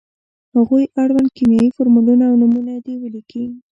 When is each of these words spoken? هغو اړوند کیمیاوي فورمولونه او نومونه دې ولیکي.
هغو 0.55 0.77
اړوند 1.01 1.27
کیمیاوي 1.37 1.71
فورمولونه 1.75 2.23
او 2.29 2.35
نومونه 2.41 2.73
دې 2.85 2.93
ولیکي. 2.99 3.45